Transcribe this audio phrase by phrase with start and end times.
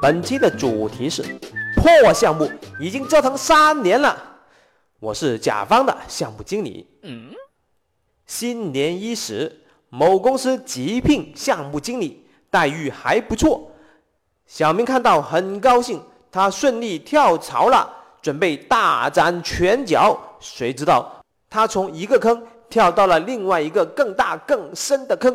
[0.00, 1.24] 本期的主题是
[1.74, 2.48] 破项目，
[2.78, 4.16] 已经折腾三年了。
[5.00, 6.88] 我是甲方的项目经理。
[7.02, 7.30] 嗯，
[8.24, 13.72] 新年伊始，某公司急聘项目经理，待遇还不错。
[14.46, 17.92] 小明看到很高兴，他顺利跳槽了，
[18.22, 20.16] 准备大展拳脚。
[20.38, 21.20] 谁知道
[21.50, 22.40] 他从一个坑
[22.70, 25.34] 跳到了另外一个更大更深的坑。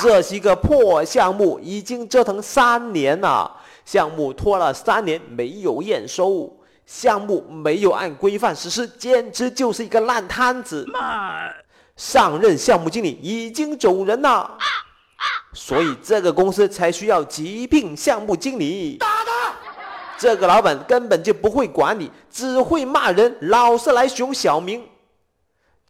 [0.00, 3.60] 这是一个破项目，已经折腾三年了。
[3.84, 6.50] 项目拖了三年没有验收，
[6.86, 10.86] 项目没有按规范实施，简直就是一个烂摊子。
[11.96, 14.58] 上任项目经理已经走人了。
[15.52, 18.96] 所以这个公司才需要急聘项目经理。
[18.98, 19.54] 打他！
[20.18, 24.82] 这个老板根本就不会管理，只会骂人，老是来熊小明。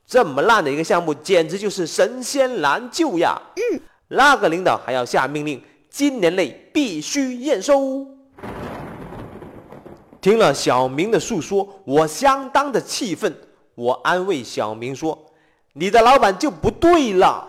[0.06, 3.40] 这么烂的一个项目，简直就是神仙难救呀！
[3.56, 3.80] 嗯。
[4.08, 5.62] 那个领导还要下命令，
[5.96, 8.04] 今年内必须验收。
[10.20, 13.32] 听了小明的诉说，我相当的气愤。
[13.76, 15.16] 我安慰小明说
[15.74, 17.46] ：“你的老板就不对了。”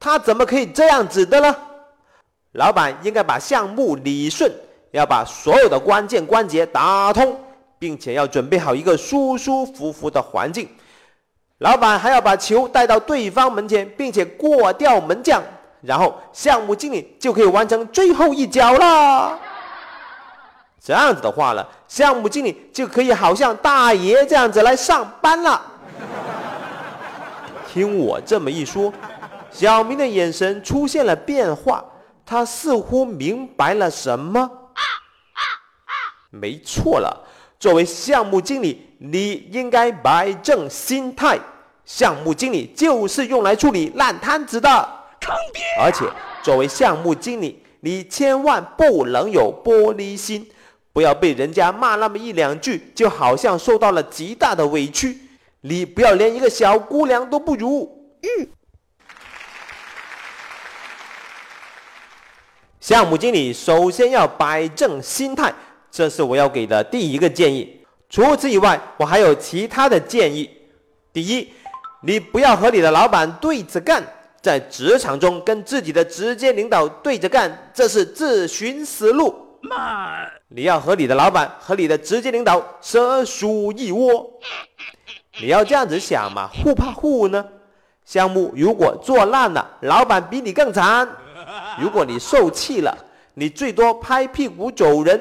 [0.00, 1.54] 他怎么可以这样子的呢？
[2.52, 4.50] 老板应该把项目理顺，
[4.92, 7.38] 要把所有的关键关节打通，
[7.78, 10.66] 并且要准备好一个舒舒服服的环境。
[11.58, 15.42] 老板还要把球带到对方门前，并且过掉门将，
[15.84, 19.38] 然后项目经理就可以完成最后一脚了。
[20.82, 25.60] 这样子的话呢，项目经理就可以好像大爷这样子来上班了。
[27.72, 28.92] 听我这么一说。
[29.50, 31.84] 小明的眼神出现了变化，
[32.26, 34.50] 他似乎明白了什么。
[36.30, 37.24] 没错了，
[37.60, 41.38] 作为项目经理，你应该摆正心态。
[41.84, 44.88] 项目经理就是用来处理烂摊子的。
[45.80, 46.04] 而且，
[46.42, 50.48] 作为项目经理，你千万不能有玻璃心，
[50.92, 55.18] 不要被人家骂那么一两句，就好像受到了极大的委屈。
[55.62, 58.18] 你不要连一个小姑娘都不如。
[58.22, 58.48] 嗯。
[62.80, 65.50] 项目经理首先要摆正心态，
[65.90, 67.80] 这是我要给的第一个建议。
[68.10, 70.50] 除此以外，我还有其他的建议。
[71.10, 71.50] 第一，
[72.02, 74.04] 你不要和你的老板对着干，
[74.44, 79.34] 在职场中跟自己的直接领导对着干，这是自寻死路。
[79.62, 80.18] 妈，
[80.48, 84.30] 你要和你的老板和你的直接领导蛇鼠一窝。
[85.40, 87.42] 你要这样子想嘛，互怕互呢。
[88.04, 91.08] 项目如果做烂了，老板比你更惨。
[91.80, 92.94] 如果你受气了，
[93.32, 95.18] 你最多拍屁股走人；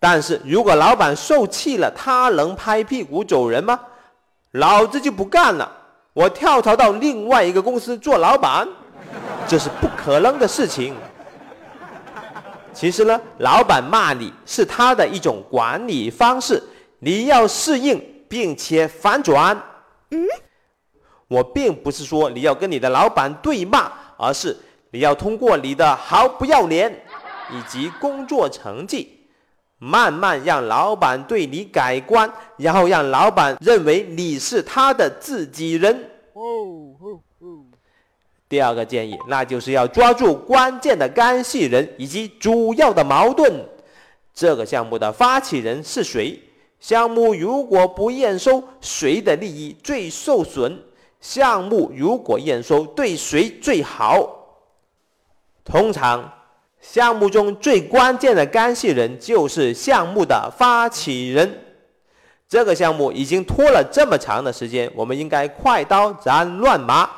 [0.00, 3.78] 但是如果老板受气了，他能拍屁股走人吗？
[4.50, 5.70] 老子就不干了，
[6.14, 8.66] 我跳槽到另外一个公司做老板，
[9.48, 10.94] 这是不可能的事情。
[12.72, 16.62] 其实呢，老板骂你是他的一种管理方式，
[17.00, 19.60] 你要适应并且反转。
[20.10, 20.24] 嗯，
[21.26, 24.56] 我并不是说你要跟你的老板对骂，而是。
[24.92, 27.04] 你要通过你的毫不要脸
[27.50, 29.23] 以及工作成绩，
[29.84, 36.10] 慢慢让老板对你改观，然后让老板认为你是他的自己人。
[38.48, 43.52] 第二个建议，那就是要抓住关键的干系人以及主要的矛盾。
[44.32, 46.40] 这个项目的发起人是谁？
[46.80, 50.78] 项目如果不验收，谁的利益最受损？
[51.20, 54.28] 项目如果验收，对谁最好？
[55.64, 56.30] 通常，
[56.86, 61.60] 项目中最关键的干系人就是项目的发起人。
[62.46, 67.08] 这个项目已经拖了这么长的时间，我们应该快刀斩乱麻。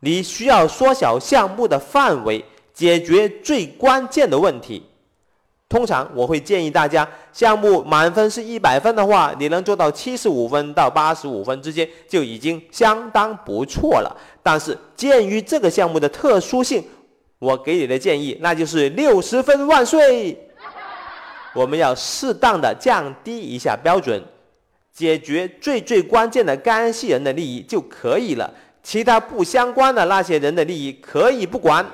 [0.00, 2.44] 你需要缩小项目的范围，
[2.74, 4.82] 解决最关键的问题。
[5.68, 14.14] 通常我会建议大家，项目满分是一百分的话，你能做到七十五分到八十五分之间就已经相当不错了。
[14.42, 16.84] 但是鉴于这个项目的特殊性，
[17.42, 20.48] 我给你的建议，那就是六十分万岁。
[21.52, 24.22] 我们要适当的降低一下标准，
[24.92, 28.48] 解决最最关键的干系人的利益就可以了，
[28.80, 31.84] 其他不相关的那些人的利益可以不管。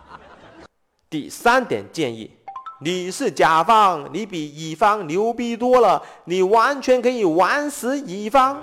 [1.08, 2.30] 第三点建议，
[2.82, 8.62] 你是甲方，你比乙方牛逼多了，你完全可以玩死乙方。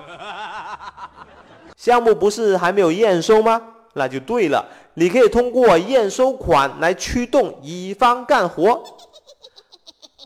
[1.76, 3.60] 项目不是还没有验收吗？
[3.96, 4.64] 那就对了。
[4.96, 8.84] 你可以通过验收款来驱动乙方干活。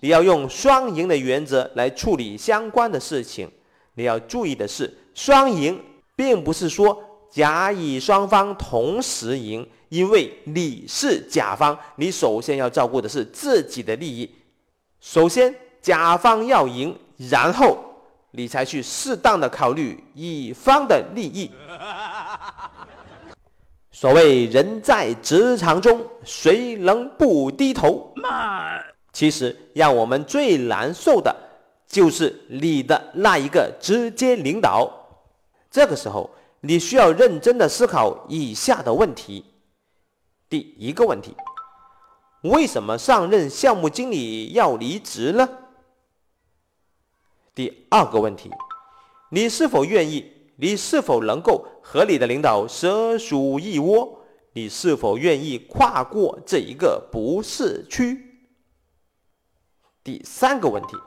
[0.02, 3.50] 你要用双赢的原则来处理相关的事情。
[3.96, 5.82] 你要注意的是，双赢
[6.16, 14.30] 并不是说甲乙双方同时赢，因为你是甲方，你首先要照顾的是自己的利益，
[15.00, 17.78] 首先，甲方要赢，然后
[18.32, 21.50] 你才去适当的考虑乙方的利益。
[24.00, 28.14] 所谓人在职场中，谁能不低头？
[29.12, 31.36] 其实让我们最难受的，
[31.88, 34.88] 就是你的那一个直接领导。
[35.72, 36.30] 这个时候，
[36.62, 39.44] 你需要认真的思考以下的问题：
[40.48, 41.36] 第一个问题。
[42.44, 45.50] 为什么上任项目经理要离职呢？
[47.56, 48.52] 第二个问题，
[49.32, 50.37] 你是否愿意？
[50.58, 54.20] 你是否能够和你的领导蛇鼠一窝？
[54.54, 58.20] 你是否愿意跨过这一个不适区？
[60.04, 60.98] 第三个问题，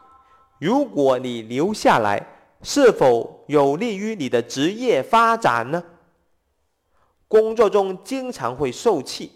[0.60, 2.24] 如果你留下来，
[2.62, 5.82] 是否有利于你的职业发展呢？
[7.26, 9.32] 工作中经常会受气。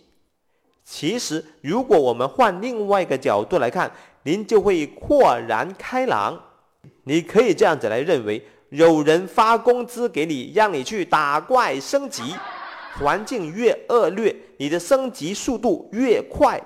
[0.84, 3.90] 其实，如果我们换另外一个角度来看，
[4.22, 6.40] 您就会豁然开朗。
[7.05, 12.35] 你可以这样子来认为：有人发工资给你，让你去打怪升级，
[12.99, 16.61] 环境越恶劣，你的升级速度越快。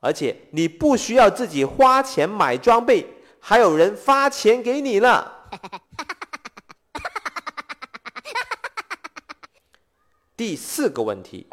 [0.00, 3.06] 而且你不需要自己花钱买装备，
[3.38, 5.50] 还有人发钱给你了。
[10.34, 11.46] 第四个问题。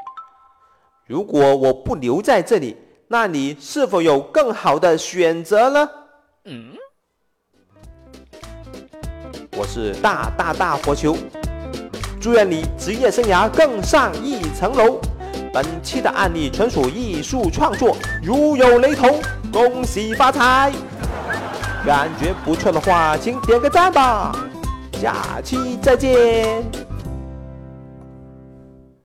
[1.06, 2.77] 如果我不留在这里，
[3.09, 5.89] 那你是否有更好的选择呢？
[6.45, 6.76] 嗯，
[9.57, 11.18] 我是大大大火球，
[12.21, 15.01] 祝愿你职业生涯更上一层楼。
[15.51, 19.19] 本期的案例纯属艺术创作，如有雷同，
[19.51, 20.71] 恭喜发财。
[21.83, 24.31] 感觉不错的话，请点个赞吧。
[25.01, 26.86] 下期再见。